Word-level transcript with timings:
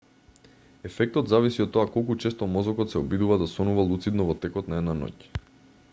ефектот 0.89 1.27
зависи 1.33 1.61
од 1.65 1.69
тоа 1.75 1.85
колку 1.97 2.15
често 2.25 2.49
мозокот 2.55 2.95
се 2.95 2.99
обидува 3.03 3.37
да 3.43 3.51
сонува 3.55 3.89
луцидно 3.91 4.29
во 4.31 4.39
текот 4.47 4.73
на 4.75 4.81
една 4.83 5.01
ноќ 5.07 5.15